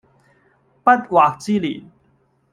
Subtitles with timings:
[0.83, 1.83] 不惑之年